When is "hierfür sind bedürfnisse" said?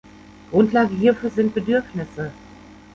0.95-2.31